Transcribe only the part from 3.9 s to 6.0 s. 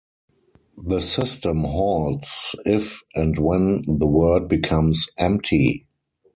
word becomes empty.